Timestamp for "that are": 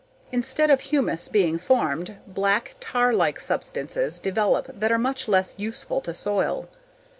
4.79-4.97